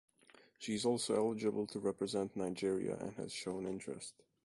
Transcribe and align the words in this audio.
She 0.57 0.73
is 0.73 0.83
also 0.83 1.13
eligible 1.15 1.67
to 1.67 1.79
represent 1.79 2.35
Nigeria 2.35 2.95
and 2.97 3.13
has 3.17 3.31
shown 3.31 3.67
interest. 3.67 4.15